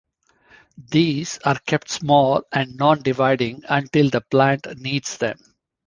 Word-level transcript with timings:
These 0.89 1.37
are 1.45 1.59
kept 1.59 1.91
small 1.91 2.41
and 2.51 2.75
non-dividing 2.75 3.65
until 3.69 4.09
the 4.09 4.21
plant 4.21 4.65
needs 4.79 5.17
them. 5.19 5.37